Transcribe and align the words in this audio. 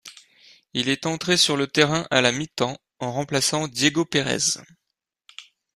Il 0.73 0.89
est 0.89 1.05
entré 1.05 1.37
sur 1.37 1.55
le 1.55 1.67
terrain 1.67 2.07
à 2.09 2.21
la 2.21 2.31
mi-temps, 2.31 2.75
en 2.97 3.11
remplaçant 3.13 3.67
Diego 3.67 4.03
Pérez. 4.03 4.57